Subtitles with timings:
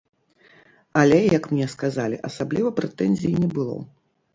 [1.01, 3.83] Але, як мне сказалі, асабліва прэтэнзій не было.